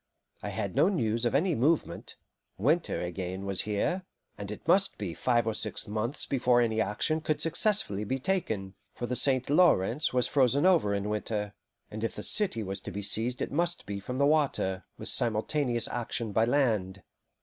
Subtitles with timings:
[0.41, 2.15] I had no news of any movement,
[2.57, 4.01] winter again was here,
[4.35, 8.73] and it must be five or six months before any action could successfully be taken;
[8.95, 9.47] for the St.
[9.47, 11.53] Lawrence was frozen over in winter,
[11.91, 15.07] and if the city was to be seized it must be from the water, with
[15.07, 17.03] simultaneous action by land.